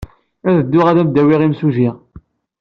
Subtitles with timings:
[0.49, 1.89] Ad dduɣ ad am-d-awiɣ imsujji.